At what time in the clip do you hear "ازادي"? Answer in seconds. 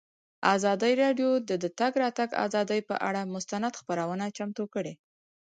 0.55-0.93, 2.45-2.79